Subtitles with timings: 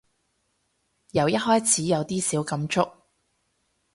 [1.11, 2.91] 由一開始有啲小感觸